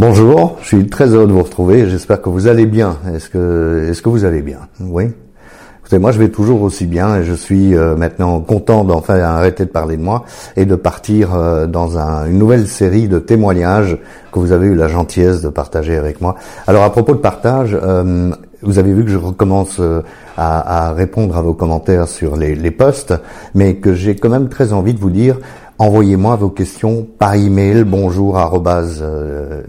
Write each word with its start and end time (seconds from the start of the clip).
Bonjour, 0.00 0.58
je 0.62 0.68
suis 0.68 0.86
très 0.86 1.08
heureux 1.08 1.26
de 1.26 1.32
vous 1.32 1.42
retrouver. 1.42 1.88
J'espère 1.88 2.22
que 2.22 2.28
vous 2.28 2.46
allez 2.46 2.66
bien. 2.66 2.98
Est-ce 3.12 3.28
que, 3.28 3.88
est-ce 3.90 4.00
que 4.00 4.08
vous 4.08 4.24
allez 4.24 4.42
bien? 4.42 4.60
Oui. 4.78 5.08
Écoutez, 5.80 5.98
moi 5.98 6.12
je 6.12 6.20
vais 6.20 6.28
toujours 6.28 6.62
aussi 6.62 6.86
bien 6.86 7.16
et 7.16 7.24
je 7.24 7.34
suis 7.34 7.76
euh, 7.76 7.96
maintenant 7.96 8.38
content 8.38 8.84
d'enfin 8.84 9.18
arrêter 9.18 9.64
de 9.64 9.70
parler 9.70 9.96
de 9.96 10.02
moi 10.02 10.24
et 10.54 10.66
de 10.66 10.76
partir 10.76 11.34
euh, 11.34 11.66
dans 11.66 11.98
une 11.98 12.38
nouvelle 12.38 12.68
série 12.68 13.08
de 13.08 13.18
témoignages 13.18 13.98
que 14.30 14.38
vous 14.38 14.52
avez 14.52 14.68
eu 14.68 14.76
la 14.76 14.86
gentillesse 14.86 15.42
de 15.42 15.48
partager 15.48 15.96
avec 15.96 16.20
moi. 16.20 16.36
Alors 16.68 16.84
à 16.84 16.92
propos 16.92 17.14
de 17.14 17.20
partage, 17.20 17.76
euh, 17.82 18.30
vous 18.62 18.78
avez 18.78 18.92
vu 18.92 19.04
que 19.04 19.10
je 19.10 19.16
recommence 19.16 19.80
à, 20.36 20.92
répondre 20.92 21.36
à 21.36 21.42
vos 21.42 21.54
commentaires 21.54 22.06
sur 22.06 22.36
les, 22.36 22.54
les 22.54 22.70
posts, 22.70 23.14
mais 23.54 23.76
que 23.76 23.94
j'ai 23.94 24.14
quand 24.14 24.28
même 24.28 24.48
très 24.48 24.72
envie 24.72 24.94
de 24.94 25.00
vous 25.00 25.10
dire 25.10 25.38
Envoyez-moi 25.80 26.34
vos 26.34 26.50
questions 26.50 27.06
par 27.20 27.36
email 27.36 27.84
bonjour 27.84 28.36
euh, 28.36 29.62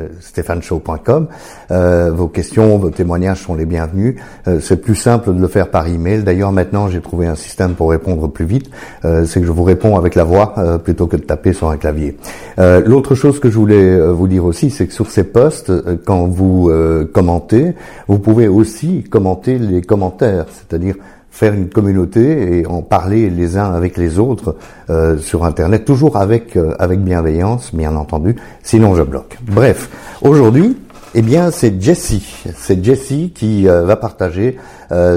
euh, 1.71 2.11
vos 2.11 2.27
questions, 2.27 2.79
vos 2.79 2.89
témoignages 2.89 3.43
sont 3.43 3.53
les 3.53 3.67
bienvenus. 3.67 4.15
Euh, 4.47 4.59
c'est 4.59 4.77
plus 4.77 4.95
simple 4.95 5.35
de 5.35 5.39
le 5.39 5.47
faire 5.47 5.69
par 5.69 5.87
email. 5.87 6.23
D'ailleurs, 6.23 6.51
maintenant, 6.51 6.87
j'ai 6.87 6.99
trouvé 6.99 7.27
un 7.27 7.35
système 7.35 7.75
pour 7.75 7.91
répondre 7.91 8.27
plus 8.27 8.45
vite. 8.45 8.71
c'est 9.03 9.39
que 9.39 9.45
je 9.45 9.51
vous 9.51 9.63
réponds 9.63 9.97
avec 9.97 10.15
la 10.15 10.23
voix 10.23 10.55
plutôt 10.83 11.05
que 11.05 11.15
de 11.15 11.21
taper 11.21 11.53
sur 11.53 11.69
un 11.69 11.77
clavier. 11.77 12.17
L'autre 12.57 13.13
chose 13.13 13.39
que 13.39 13.51
je 13.51 13.57
voulais 13.57 13.99
vous 14.11 14.27
dire 14.27 14.45
aussi, 14.45 14.71
c'est 14.71 14.87
que 14.87 14.93
sur 14.93 15.11
ces 15.11 15.23
posts, 15.23 15.71
quand 16.05 16.25
vous 16.25 16.71
commentez, 17.13 17.75
vous 18.07 18.19
pouvez 18.19 18.47
aussi 18.47 19.03
commenter 19.03 19.59
les 19.59 19.81
commentaires, 19.81 20.45
c'est-à-dire 20.49 20.95
faire 21.31 21.53
une 21.53 21.69
communauté 21.69 22.59
et 22.59 22.65
en 22.65 22.81
parler 22.81 23.29
les 23.29 23.57
uns 23.57 23.71
avec 23.71 23.97
les 23.97 24.19
autres 24.19 24.55
euh, 24.89 25.17
sur 25.17 25.45
Internet, 25.45 25.85
toujours 25.85 26.17
avec 26.17 26.55
euh, 26.57 26.73
avec 26.79 27.01
bienveillance, 27.01 27.73
bien 27.73 27.95
entendu. 27.95 28.35
Sinon, 28.63 28.95
je 28.95 29.03
bloque. 29.03 29.37
Bref, 29.43 29.89
aujourd'hui, 30.21 30.77
eh 31.15 31.21
bien, 31.21 31.51
c'est 31.51 31.81
Jessie. 31.81 32.43
C'est 32.55 32.83
Jessie 32.83 33.31
qui 33.33 33.67
euh, 33.67 33.83
va 33.83 33.95
partager 33.95 34.57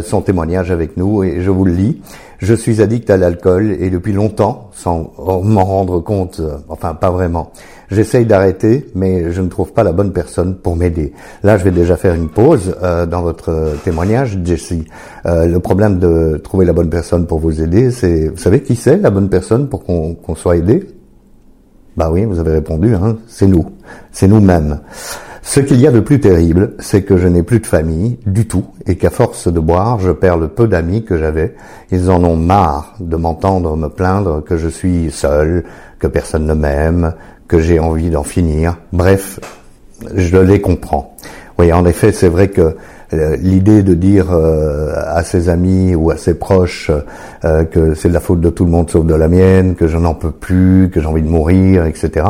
son 0.05 0.21
témoignage 0.21 0.71
avec 0.71 0.99
nous 0.99 1.25
et 1.25 1.41
je 1.41 1.51
vous 1.51 1.65
le 1.65 1.73
lis. 1.73 2.03
Je 2.41 2.53
suis 2.53 2.83
addict 2.83 3.09
à 3.09 3.17
l'alcool 3.17 3.75
et 3.81 3.89
depuis 3.89 4.13
longtemps, 4.13 4.69
sans 4.75 5.15
m'en 5.17 5.65
rendre 5.65 5.99
compte, 6.01 6.43
enfin 6.69 6.93
pas 6.93 7.11
vraiment. 7.11 7.53
J'essaye 7.93 8.25
d'arrêter, 8.25 8.87
mais 8.95 9.33
je 9.33 9.43
ne 9.43 9.49
trouve 9.49 9.75
pas 9.75 9.85
la 9.85 9.93
bonne 9.93 10.15
personne 10.15 10.57
pour 10.57 10.77
m'aider. 10.77 11.13
Là, 11.43 11.59
je 11.59 11.65
vais 11.65 11.71
déjà 11.71 11.99
faire 11.99 12.15
une 12.15 12.31
pause 12.31 12.75
euh, 12.83 13.05
dans 13.05 13.21
votre 13.21 13.75
témoignage, 13.85 14.39
Jessie. 14.43 14.87
Euh, 15.27 15.47
le 15.47 15.61
problème 15.61 15.99
de 15.99 16.41
trouver 16.43 16.65
la 16.65 16.73
bonne 16.73 16.89
personne 16.89 17.27
pour 17.27 17.39
vous 17.39 17.61
aider, 17.61 17.91
c'est, 17.91 18.29
vous 18.29 18.39
savez 18.39 18.63
qui 18.63 18.77
c'est 18.77 18.97
la 18.97 19.11
bonne 19.11 19.29
personne 19.29 19.69
pour 19.69 19.85
qu'on 19.85 20.35
soit 20.35 20.57
aidé? 20.57 20.89
Bah 21.95 22.09
oui, 22.11 22.25
vous 22.25 22.41
avez 22.41 22.53
répondu, 22.53 22.95
hein, 22.95 23.19
c'est 23.29 23.47
nous, 23.47 23.67
c'est 24.11 24.27
nous-mêmes. 24.27 24.81
Ce 25.43 25.61
qu'il 25.61 25.79
y 25.79 25.87
a 25.87 25.91
de 25.91 26.01
plus 26.01 26.19
terrible, 26.19 26.73
c'est 26.79 27.03
que 27.03 27.19
je 27.19 27.29
n'ai 27.29 27.43
plus 27.43 27.61
de 27.61 27.67
famille 27.67 28.19
du 28.25 28.49
tout 28.49 28.65
et 28.87 28.97
qu'à 28.97 29.11
force 29.11 29.53
de 29.53 29.61
boire, 29.61 29.99
je 29.99 30.13
perds 30.13 30.39
le 30.39 30.49
peu 30.49 30.67
d'amis 30.67 31.05
que 31.05 31.19
j'avais. 31.19 31.57
Ils 31.91 32.11
en 32.11 32.25
ont 32.25 32.37
marre 32.37 32.95
de 33.01 33.17
m'entendre 33.17 33.77
me 33.77 33.89
plaindre 33.89 34.43
que 34.43 34.57
je 34.57 34.69
suis 34.69 35.11
seul, 35.11 35.65
que 35.99 36.07
personne 36.07 36.47
ne 36.47 36.55
m'aime, 36.55 37.13
que 37.53 37.61
j'ai 37.61 37.79
envie 37.79 38.09
d'en 38.09 38.23
finir. 38.23 38.79
Bref, 38.95 39.39
je 40.15 40.39
les 40.39 40.63
comprends. 40.63 41.15
Oui, 41.59 41.71
en 41.71 41.85
effet, 41.85 42.11
c'est 42.11 42.31
vrai 42.31 42.49
que 42.49 42.77
euh, 43.13 43.37
l'idée 43.37 43.83
de 43.83 43.93
dire 43.93 44.29
euh, 44.33 44.95
à 44.97 45.23
ses 45.23 45.51
amis 45.51 45.95
ou 45.95 46.11
à 46.11 46.17
ses 46.17 46.33
proches 46.33 46.91
euh, 47.45 47.65
que 47.65 47.93
c'est 47.93 48.09
de 48.09 48.15
la 48.15 48.21
faute 48.21 48.41
de 48.41 48.49
tout 48.49 48.65
le 48.65 48.71
monde 48.71 48.89
sauf 48.89 49.05
de 49.05 49.15
la 49.15 49.29
mienne, 49.29 49.75
que 49.75 49.87
je 49.87 49.99
n'en 49.99 50.15
peux 50.15 50.31
plus, 50.31 50.89
que 50.91 50.99
j'ai 51.03 51.07
envie 51.07 51.21
de 51.21 51.29
mourir, 51.29 51.85
etc. 51.85 52.25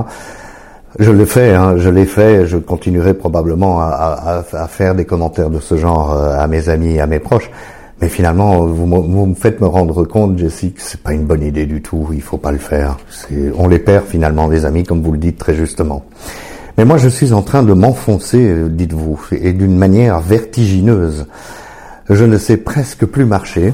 Je 0.98 1.12
l'ai 1.12 1.24
fait, 1.24 1.54
hein, 1.54 1.76
je 1.76 1.88
l'ai 1.88 2.06
fait, 2.06 2.48
je 2.48 2.56
continuerai 2.56 3.14
probablement 3.14 3.80
à, 3.80 4.42
à, 4.52 4.66
faire 4.66 4.96
des 4.96 5.04
commentaires 5.04 5.50
de 5.50 5.60
ce 5.60 5.76
genre 5.76 6.12
à 6.12 6.48
mes 6.48 6.68
amis, 6.68 6.98
à 6.98 7.06
mes 7.06 7.20
proches. 7.20 7.48
Mais 8.00 8.08
finalement, 8.08 8.66
vous, 8.66 8.86
vous, 8.86 9.26
me 9.26 9.34
faites 9.34 9.60
me 9.60 9.66
rendre 9.66 10.04
compte, 10.04 10.38
Jessie, 10.38 10.72
que 10.72 10.82
c'est 10.82 11.00
pas 11.00 11.12
une 11.12 11.24
bonne 11.24 11.42
idée 11.42 11.66
du 11.66 11.82
tout. 11.82 12.08
Il 12.12 12.22
faut 12.22 12.36
pas 12.36 12.50
le 12.50 12.58
faire. 12.58 12.96
On 13.56 13.68
les 13.68 13.78
perd 13.78 14.06
finalement, 14.06 14.48
des 14.48 14.64
amis, 14.64 14.82
comme 14.82 15.02
vous 15.02 15.12
le 15.12 15.18
dites 15.18 15.38
très 15.38 15.54
justement. 15.54 16.04
Mais 16.78 16.84
moi, 16.84 16.96
je 16.96 17.08
suis 17.08 17.32
en 17.32 17.42
train 17.42 17.62
de 17.62 17.72
m'enfoncer, 17.74 18.64
dites-vous, 18.68 19.20
et 19.32 19.52
d'une 19.52 19.76
manière 19.76 20.20
vertigineuse. 20.20 21.26
Je 22.10 22.24
ne 22.24 22.38
sais 22.38 22.56
presque 22.56 23.06
plus 23.06 23.24
marcher. 23.24 23.72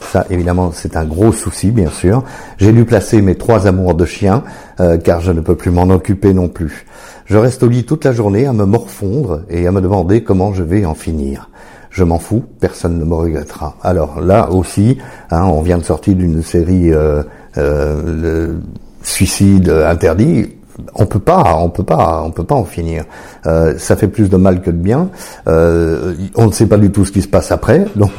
Ça, 0.00 0.26
évidemment, 0.30 0.70
c'est 0.72 0.96
un 0.96 1.04
gros 1.04 1.32
souci, 1.32 1.70
bien 1.70 1.90
sûr. 1.90 2.22
J'ai 2.58 2.72
dû 2.72 2.84
placer 2.84 3.20
mes 3.20 3.34
trois 3.34 3.66
amours 3.66 3.94
de 3.94 4.04
chien, 4.04 4.42
euh, 4.80 4.96
car 4.96 5.20
je 5.20 5.32
ne 5.32 5.40
peux 5.40 5.56
plus 5.56 5.70
m'en 5.70 5.90
occuper 5.90 6.32
non 6.32 6.48
plus. 6.48 6.86
Je 7.26 7.36
reste 7.36 7.62
au 7.62 7.68
lit 7.68 7.84
toute 7.84 8.04
la 8.04 8.12
journée 8.12 8.46
à 8.46 8.52
me 8.52 8.64
morfondre 8.64 9.42
et 9.48 9.66
à 9.66 9.72
me 9.72 9.80
demander 9.80 10.22
comment 10.22 10.52
je 10.52 10.62
vais 10.62 10.84
en 10.84 10.94
finir 10.94 11.48
je 11.94 12.02
m'en 12.02 12.18
fous, 12.18 12.42
personne 12.60 12.98
ne 12.98 13.04
me 13.04 13.14
regrettera. 13.14 13.76
Alors 13.82 14.20
là 14.20 14.50
aussi, 14.50 14.98
hein, 15.30 15.44
on 15.44 15.62
vient 15.62 15.78
de 15.78 15.84
sortir 15.84 16.16
d'une 16.16 16.42
série 16.42 16.92
euh, 16.92 17.22
euh, 17.56 18.54
suicide 19.02 19.68
interdit 19.70 20.48
on 20.94 21.06
peut 21.06 21.20
pas, 21.20 21.56
on 21.60 21.70
peut 21.70 21.84
pas, 21.84 22.22
on 22.24 22.30
peut 22.30 22.44
pas 22.44 22.54
en 22.54 22.64
finir. 22.64 23.04
Euh, 23.46 23.74
ça 23.78 23.96
fait 23.96 24.08
plus 24.08 24.28
de 24.28 24.36
mal 24.36 24.60
que 24.60 24.70
de 24.70 24.76
bien. 24.76 25.08
Euh, 25.46 26.14
on 26.34 26.46
ne 26.46 26.52
sait 26.52 26.66
pas 26.66 26.78
du 26.78 26.90
tout 26.90 27.04
ce 27.04 27.12
qui 27.12 27.22
se 27.22 27.28
passe 27.28 27.52
après, 27.52 27.86
donc 27.96 28.10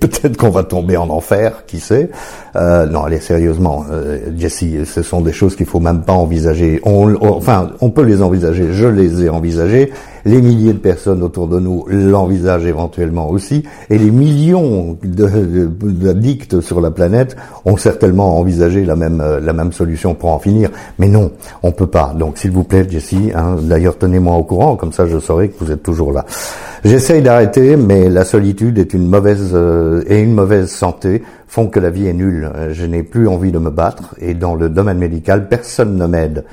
peut-être 0.00 0.36
qu'on 0.36 0.50
va 0.50 0.62
tomber 0.64 0.96
en 0.96 1.10
enfer, 1.10 1.64
qui 1.66 1.80
sait. 1.80 2.10
Euh, 2.56 2.86
non, 2.86 3.04
allez 3.04 3.20
sérieusement, 3.20 3.84
Jessie, 4.36 4.84
ce 4.84 5.02
sont 5.02 5.20
des 5.20 5.32
choses 5.32 5.56
qu'il 5.56 5.66
faut 5.66 5.80
même 5.80 6.02
pas 6.02 6.12
envisager. 6.12 6.80
On, 6.84 7.14
enfin, 7.20 7.70
on 7.80 7.90
peut 7.90 8.02
les 8.02 8.22
envisager. 8.22 8.72
Je 8.72 8.86
les 8.86 9.24
ai 9.24 9.28
envisagées. 9.28 9.92
Les 10.24 10.40
milliers 10.40 10.72
de 10.72 10.78
personnes 10.78 11.22
autour 11.22 11.48
de 11.48 11.60
nous 11.60 11.84
l'envisagent 11.88 12.66
éventuellement 12.66 13.28
aussi, 13.30 13.64
et 13.90 13.98
les 13.98 14.10
millions 14.10 14.96
d'addicts 15.02 16.60
sur 16.60 16.80
la 16.80 16.90
planète 16.90 17.36
ont 17.64 17.76
certainement 17.76 18.38
envisagé 18.38 18.84
la 18.84 18.96
même 18.96 19.22
la 19.42 19.52
même 19.52 19.72
solution 19.72 20.14
pour 20.14 20.30
en 20.30 20.38
finir. 20.38 20.70
Mais 20.98 21.08
non, 21.08 21.32
on 21.62 21.72
peut 21.72 21.86
pas. 21.86 22.14
Donc 22.18 22.38
s'il 22.38 22.52
vous 22.52 22.64
plaît, 22.64 22.86
Jessie, 22.88 23.32
hein, 23.34 23.56
d'ailleurs 23.60 23.98
tenez-moi 23.98 24.36
au 24.36 24.44
courant, 24.44 24.76
comme 24.76 24.92
ça 24.92 25.06
je 25.06 25.18
saurai 25.18 25.50
que 25.50 25.62
vous 25.62 25.70
êtes 25.70 25.82
toujours 25.82 26.12
là. 26.12 26.24
J'essaye 26.84 27.22
d'arrêter, 27.22 27.76
mais 27.76 28.10
la 28.10 28.24
solitude 28.24 28.78
est 28.78 28.92
une 28.92 29.08
mauvaise 29.08 29.52
euh, 29.54 30.02
et 30.06 30.20
une 30.20 30.34
mauvaise 30.34 30.70
santé 30.70 31.22
font 31.48 31.68
que 31.68 31.80
la 31.80 31.88
vie 31.88 32.06
est 32.08 32.12
nulle. 32.12 32.50
Je 32.72 32.84
n'ai 32.84 33.02
plus 33.02 33.28
envie 33.28 33.52
de 33.52 33.58
me 33.58 33.70
battre 33.70 34.14
et 34.20 34.34
dans 34.34 34.54
le 34.54 34.68
domaine 34.68 34.98
médical, 34.98 35.48
personne 35.48 35.96
ne 35.96 36.06
m'aide. 36.06 36.44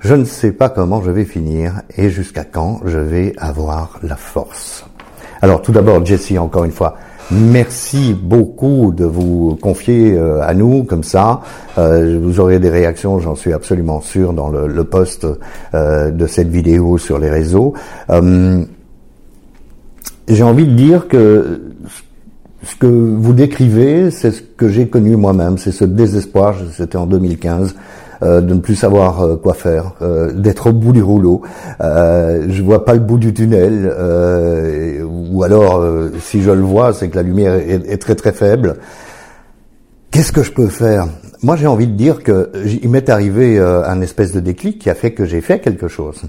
Je 0.00 0.14
ne 0.14 0.24
sais 0.24 0.52
pas 0.52 0.68
comment 0.68 1.02
je 1.02 1.10
vais 1.10 1.24
finir 1.24 1.82
et 1.96 2.10
jusqu'à 2.10 2.44
quand 2.44 2.80
je 2.84 2.98
vais 2.98 3.34
avoir 3.38 3.98
la 4.02 4.16
force. 4.16 4.84
Alors 5.42 5.62
tout 5.62 5.72
d'abord, 5.72 6.04
Jessie, 6.04 6.38
encore 6.38 6.64
une 6.64 6.72
fois, 6.72 6.96
Merci 7.32 8.12
beaucoup 8.12 8.92
de 8.92 9.04
vous 9.04 9.56
confier 9.60 10.14
euh, 10.16 10.42
à 10.42 10.52
nous 10.52 10.82
comme 10.82 11.04
ça. 11.04 11.42
Euh, 11.78 12.18
vous 12.20 12.40
aurez 12.40 12.58
des 12.58 12.70
réactions, 12.70 13.20
j'en 13.20 13.36
suis 13.36 13.52
absolument 13.52 14.00
sûr, 14.00 14.32
dans 14.32 14.48
le, 14.48 14.66
le 14.66 14.84
post 14.84 15.28
euh, 15.74 16.10
de 16.10 16.26
cette 16.26 16.48
vidéo 16.48 16.98
sur 16.98 17.20
les 17.20 17.30
réseaux. 17.30 17.74
J'ai 20.28 20.42
envie 20.42 20.66
de 20.66 20.74
dire 20.74 21.06
que 21.06 21.62
ce 22.64 22.74
que 22.74 22.86
vous 22.86 23.32
décrivez, 23.32 24.10
c'est 24.10 24.32
ce 24.32 24.42
que 24.42 24.68
j'ai 24.68 24.88
connu 24.88 25.16
moi-même, 25.16 25.56
c'est 25.56 25.72
ce 25.72 25.84
désespoir, 25.84 26.56
c'était 26.72 26.96
en 26.96 27.06
2015, 27.06 27.74
euh, 28.22 28.42
de 28.42 28.52
ne 28.52 28.60
plus 28.60 28.74
savoir 28.74 29.22
euh, 29.22 29.36
quoi 29.36 29.54
faire, 29.54 29.94
euh, 30.02 30.30
d'être 30.32 30.68
au 30.68 30.72
bout 30.74 30.92
du 30.92 31.02
rouleau. 31.02 31.40
Je 31.80 32.62
vois 32.62 32.84
pas 32.84 32.92
le 32.92 33.00
bout 33.00 33.16
du 33.16 33.32
tunnel, 33.32 33.90
ou 35.04 35.42
alors 35.42 35.82
si 36.20 36.42
je 36.42 36.50
le 36.50 36.60
vois, 36.60 36.92
c'est 36.92 37.08
que 37.08 37.16
la 37.16 37.22
lumière 37.22 37.54
est, 37.54 38.00
très 38.00 38.14
très 38.14 38.32
faible. 38.32 38.76
Qu'est-ce 40.10 40.32
que 40.32 40.42
je 40.42 40.52
peux 40.52 40.66
faire? 40.66 41.06
Moi, 41.42 41.56
j'ai 41.56 41.66
envie 41.66 41.86
de 41.86 41.94
dire 41.94 42.22
que 42.22 42.50
il 42.82 42.90
m'est 42.90 43.08
arrivé 43.08 43.58
un 43.58 44.00
espèce 44.00 44.32
de 44.32 44.40
déclic 44.40 44.78
qui 44.78 44.90
a 44.90 44.94
fait 44.94 45.12
que 45.12 45.24
j'ai 45.24 45.40
fait 45.40 45.60
quelque 45.60 45.88
chose. 45.88 46.22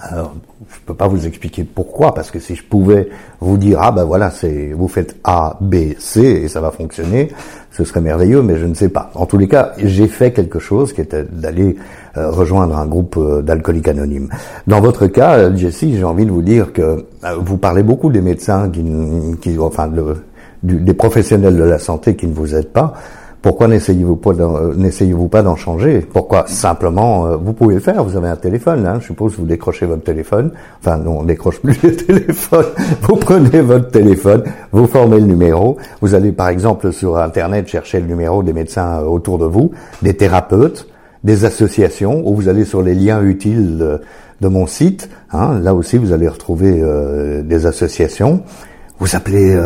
Alors, 0.00 0.34
je 0.70 0.78
peux 0.86 0.94
pas 0.94 1.08
vous 1.08 1.26
expliquer 1.26 1.64
pourquoi, 1.64 2.14
parce 2.14 2.30
que 2.30 2.38
si 2.38 2.54
je 2.54 2.62
pouvais 2.62 3.08
vous 3.40 3.56
dire 3.56 3.78
ah 3.80 3.90
ben 3.90 4.04
voilà, 4.04 4.30
c'est 4.30 4.72
vous 4.72 4.88
faites 4.88 5.16
A, 5.24 5.56
B, 5.60 5.94
C 5.98 6.20
et 6.20 6.48
ça 6.48 6.60
va 6.60 6.70
fonctionner, 6.70 7.30
ce 7.72 7.84
serait 7.84 8.00
merveilleux, 8.00 8.42
mais 8.42 8.56
je 8.58 8.66
ne 8.66 8.74
sais 8.74 8.88
pas. 8.88 9.10
En 9.14 9.26
tous 9.26 9.38
les 9.38 9.48
cas, 9.48 9.72
j'ai 9.78 10.06
fait 10.06 10.32
quelque 10.32 10.58
chose 10.58 10.92
qui 10.92 11.00
était 11.00 11.24
d'aller 11.24 11.76
euh, 12.16 12.30
rejoindre 12.30 12.76
un 12.76 12.86
groupe 12.86 13.16
euh, 13.16 13.42
d'alcooliques 13.42 13.88
anonymes. 13.88 14.28
Dans 14.66 14.80
votre 14.80 15.06
cas, 15.08 15.36
euh, 15.38 15.56
Jessie, 15.56 15.96
j'ai 15.96 16.04
envie 16.04 16.26
de 16.26 16.30
vous 16.30 16.42
dire 16.42 16.72
que 16.72 17.04
vous 17.40 17.56
parlez 17.56 17.82
beaucoup 17.82 18.10
des 18.10 18.20
médecins 18.20 18.70
qui 18.70 19.58
enfin 19.58 19.90
des 20.62 20.94
professionnels 20.94 21.56
de 21.56 21.64
la 21.64 21.78
santé 21.78 22.14
qui 22.14 22.26
ne 22.26 22.34
vous 22.34 22.54
aident 22.54 22.72
pas. 22.72 22.94
Pourquoi 23.42 23.66
n'essayez-vous 23.66 24.14
pas 24.14 24.30
euh, 24.30 24.72
n'essayez-vous 24.76 25.26
pas 25.26 25.42
d'en 25.42 25.56
changer? 25.56 25.98
Pourquoi 26.00 26.46
simplement 26.46 27.26
euh, 27.26 27.36
vous 27.36 27.52
pouvez 27.52 27.74
le 27.74 27.80
faire 27.80 28.04
Vous 28.04 28.16
avez 28.16 28.28
un 28.28 28.36
téléphone, 28.36 28.86
hein, 28.86 28.98
je 29.00 29.06
suppose. 29.06 29.34
Vous 29.36 29.46
décrochez 29.46 29.84
votre 29.84 30.04
téléphone. 30.04 30.52
Enfin, 30.78 30.98
non, 30.98 31.18
on 31.18 31.22
décroche 31.24 31.60
plus 31.60 31.76
le 31.82 31.96
téléphone. 32.06 32.66
Vous 33.02 33.16
prenez 33.16 33.60
votre 33.60 33.90
téléphone, 33.90 34.44
vous 34.70 34.86
formez 34.86 35.18
le 35.18 35.26
numéro. 35.26 35.76
Vous 36.00 36.14
allez 36.14 36.30
par 36.30 36.50
exemple 36.50 36.92
sur 36.92 37.18
Internet 37.18 37.66
chercher 37.66 37.98
le 37.98 38.06
numéro 38.06 38.44
des 38.44 38.52
médecins 38.52 39.00
euh, 39.00 39.06
autour 39.06 39.38
de 39.38 39.46
vous, 39.46 39.72
des 40.02 40.14
thérapeutes. 40.14 40.86
des 41.24 41.44
associations, 41.44 42.22
ou 42.24 42.36
vous 42.36 42.48
allez 42.48 42.64
sur 42.64 42.80
les 42.82 42.94
liens 42.94 43.22
utiles 43.22 43.98
de, 44.40 44.48
mon 44.48 44.66
site. 44.68 45.08
Hein, 45.32 45.58
là 45.60 45.74
aussi, 45.74 45.98
vous 45.98 46.12
allez 46.12 46.28
retrouver 46.28 46.78
euh, 46.80 47.42
des 47.42 47.66
associations. 47.66 48.42
Vous 49.00 49.16
appelez 49.16 49.56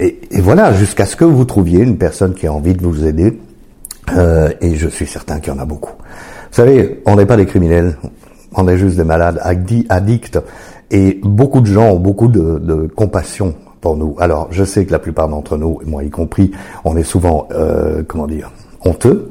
et, 0.00 0.20
et, 0.30 0.40
voilà 0.40 0.72
jusqu'à 0.72 1.06
ce 1.06 1.14
que 1.14 1.24
vous 1.24 1.44
trouviez 1.44 1.80
une 1.80 1.98
personne 1.98 2.34
qui 2.34 2.46
a 2.46 2.52
envie 2.52 2.74
de 2.74 2.82
vous 2.82 3.06
aider. 3.06 3.38
et 4.60 4.74
je 4.74 4.88
suis 4.88 5.06
certain 5.06 5.38
qu'il 5.38 5.52
y 5.52 5.56
en 5.56 5.60
a 5.60 5.64
beaucoup. 5.64 5.92
Vous 6.50 6.56
savez, 6.56 7.00
on 7.06 7.14
n'est 7.16 7.26
pas 7.26 7.36
des 7.36 7.46
criminels, 7.46 7.96
on 8.54 8.66
est 8.66 8.76
juste 8.76 8.96
des 8.96 9.04
malades 9.04 9.40
addicts. 9.88 10.38
Et 10.90 11.20
beaucoup 11.22 11.60
de 11.60 11.66
gens 11.66 11.90
ont 11.90 12.00
beaucoup 12.00 12.26
de, 12.26 12.58
de 12.58 12.88
compassion 12.88 13.54
pour 13.80 13.96
nous. 13.96 14.16
Alors, 14.18 14.48
je 14.50 14.64
sais 14.64 14.84
que 14.84 14.92
la 14.92 14.98
plupart 14.98 15.28
d'entre 15.28 15.56
nous, 15.56 15.80
moi 15.86 16.04
y 16.04 16.10
compris, 16.10 16.50
on 16.84 16.96
est 16.96 17.04
souvent, 17.04 17.48
euh, 17.52 18.02
comment 18.06 18.26
dire, 18.26 18.50
honteux 18.84 19.30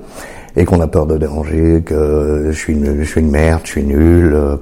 et 0.55 0.65
qu'on 0.65 0.81
a 0.81 0.87
peur 0.87 1.05
de 1.05 1.17
déranger, 1.17 1.81
que 1.85 2.47
je 2.51 2.57
suis 2.57 2.73
une, 2.73 2.99
je 2.99 3.09
suis 3.09 3.21
une 3.21 3.31
merde, 3.31 3.61
je 3.63 3.69
suis 3.69 3.83
nul, 3.83 4.33
euh, 4.33 4.57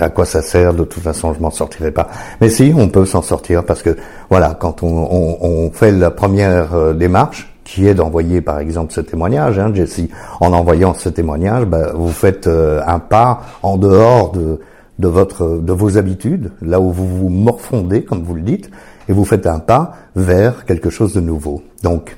à 0.00 0.08
quoi 0.08 0.24
ça 0.24 0.42
sert 0.42 0.74
De 0.74 0.84
toute 0.84 1.02
façon, 1.02 1.34
je 1.34 1.40
m'en 1.40 1.50
sortirai 1.50 1.90
pas. 1.90 2.08
Mais 2.40 2.48
si, 2.48 2.72
on 2.76 2.88
peut 2.88 3.04
s'en 3.04 3.22
sortir 3.22 3.64
parce 3.64 3.82
que 3.82 3.96
voilà, 4.30 4.56
quand 4.58 4.82
on, 4.82 4.88
on, 4.88 5.38
on 5.40 5.70
fait 5.70 5.92
la 5.92 6.10
première 6.10 6.74
euh, 6.74 6.94
démarche, 6.94 7.52
qui 7.64 7.86
est 7.86 7.94
d'envoyer 7.94 8.40
par 8.40 8.58
exemple 8.58 8.92
ce 8.92 9.00
témoignage, 9.00 9.58
hein, 9.58 9.72
Jessie, 9.72 10.10
en 10.40 10.52
envoyant 10.52 10.94
ce 10.94 11.08
témoignage, 11.08 11.64
bah, 11.64 11.92
vous 11.94 12.10
faites 12.10 12.46
euh, 12.46 12.80
un 12.86 12.98
pas 12.98 13.42
en 13.62 13.76
dehors 13.76 14.32
de, 14.32 14.60
de 14.98 15.08
votre 15.08 15.58
de 15.58 15.72
vos 15.72 15.96
habitudes, 15.98 16.50
là 16.60 16.80
où 16.80 16.90
vous 16.90 17.06
vous 17.06 17.28
morfondez, 17.28 18.04
comme 18.04 18.22
vous 18.22 18.34
le 18.34 18.42
dites, 18.42 18.70
et 19.08 19.12
vous 19.12 19.24
faites 19.24 19.46
un 19.46 19.58
pas 19.58 19.94
vers 20.16 20.64
quelque 20.64 20.90
chose 20.90 21.14
de 21.14 21.20
nouveau. 21.20 21.62
Donc, 21.82 22.16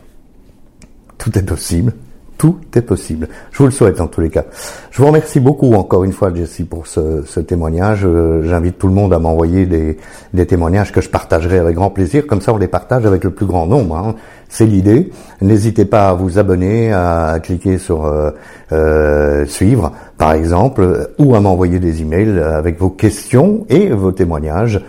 tout 1.19 1.37
est 1.39 1.43
possible. 1.43 1.93
Tout 2.39 2.59
est 2.75 2.83
possible. 2.83 3.29
Je 3.53 3.59
vous 3.59 3.67
le 3.67 3.71
souhaite 3.71 4.01
en 4.01 4.09
tous 4.09 4.21
les 4.21 4.31
cas. 4.31 4.45
Je 4.91 5.01
vous 5.01 5.07
remercie 5.07 5.41
beaucoup 5.41 5.73
encore 5.75 6.05
une 6.05 6.13
fois, 6.13 6.35
Jessie, 6.35 6.65
pour 6.65 6.87
ce, 6.87 7.41
témoignage. 7.41 8.01
Euh, 8.05 8.43
j'invite 8.43 8.79
tout 8.79 8.89
le 8.89 8.95
monde 8.95 9.13
à 9.13 9.19
m'envoyer 9.19 9.67
des, 9.67 10.47
témoignages 10.47 10.93
que 10.93 11.01
je 11.01 11.09
partagerai 11.09 11.59
avec 11.59 11.77
grand 11.77 11.91
plaisir. 11.91 12.27
Comme 12.27 12.41
ça, 12.41 12.53
on 12.53 12.57
les 12.57 12.69
partage 12.69 13.07
avec 13.07 13.23
le 13.25 13.31
plus 13.31 13.47
grand 13.47 13.67
nombre. 13.67 13.97
Hein. 13.97 14.15
C'est 14.49 14.67
l'idée. 14.67 15.11
N'hésitez 15.41 15.85
pas 15.85 16.09
à 16.09 16.15
vous 16.15 16.39
abonner, 16.39 16.93
à, 16.93 17.39
cliquer 17.43 17.79
sur 17.79 18.05
euh, 18.05 18.31
euh, 18.73 19.47
suivre, 19.47 19.93
par 20.19 20.33
exemple, 20.33 21.11
ou 21.19 21.35
à 21.35 21.41
m'envoyer 21.41 21.79
des 21.79 22.03
emails 22.03 22.41
avec 22.41 22.79
vos 22.79 22.91
questions 22.91 23.65
et 23.69 23.91
vos 23.91 24.13
témoignages 24.13 24.83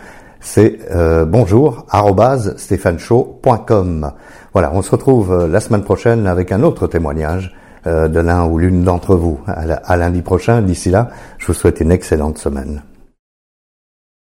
c'est 0.45 0.77
euh, 0.91 1.25
bonjour 1.25 1.87
Voilà, 4.55 4.71
on 4.73 4.81
se 4.81 4.89
retrouve 4.89 5.33
euh, 5.33 5.47
la 5.49 5.59
semaine 5.59 5.83
prochaine 5.83 6.27
avec 6.27 6.53
un 6.53 6.63
autre 6.63 6.87
témoignage 6.87 7.53
euh, 7.87 8.07
de 8.07 8.21
l'un 8.21 8.45
ou 8.45 8.57
l'une 8.57 8.85
d'entre 8.85 9.13
vous. 9.13 9.37
À, 9.47 9.63
à 9.63 9.97
lundi 9.97 10.21
prochain. 10.21 10.61
D'ici 10.61 10.89
là, 10.89 11.09
je 11.39 11.47
vous 11.47 11.53
souhaite 11.53 11.81
une 11.81 11.91
excellente 11.91 12.37
semaine. 12.37 12.81